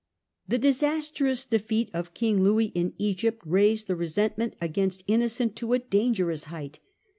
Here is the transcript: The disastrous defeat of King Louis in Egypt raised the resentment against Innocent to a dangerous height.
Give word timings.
The 0.47 0.57
disastrous 0.57 1.45
defeat 1.45 1.91
of 1.93 2.15
King 2.15 2.43
Louis 2.43 2.71
in 2.73 2.93
Egypt 2.97 3.43
raised 3.45 3.85
the 3.85 3.95
resentment 3.95 4.55
against 4.59 5.03
Innocent 5.05 5.55
to 5.57 5.73
a 5.73 5.77
dangerous 5.77 6.45
height. 6.45 6.79